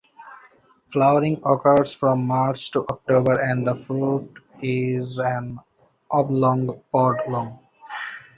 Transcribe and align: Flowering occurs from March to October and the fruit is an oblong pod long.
Flowering 0.91 1.39
occurs 1.45 1.93
from 1.93 2.25
March 2.25 2.71
to 2.71 2.79
October 2.91 3.39
and 3.39 3.67
the 3.67 3.75
fruit 3.85 4.33
is 4.59 5.19
an 5.19 5.59
oblong 6.09 6.81
pod 6.91 7.17
long. 7.29 7.59